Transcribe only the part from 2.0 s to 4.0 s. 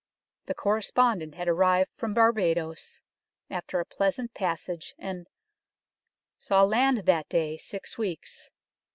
Barbadoes, after a